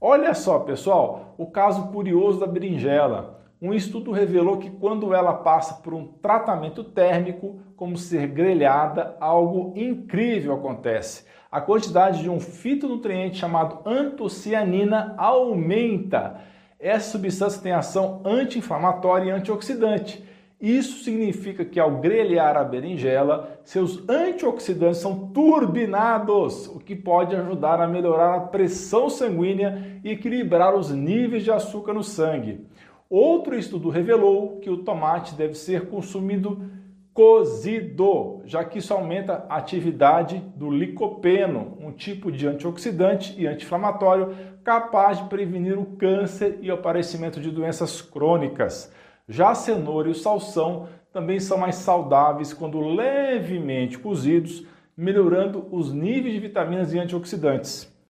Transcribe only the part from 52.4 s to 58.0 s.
quando levemente cozidos, melhorando os níveis de vitaminas e antioxidantes.